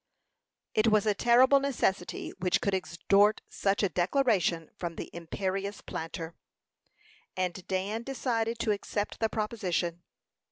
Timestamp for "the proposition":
9.19-10.01